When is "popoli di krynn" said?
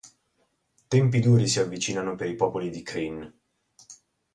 2.33-3.23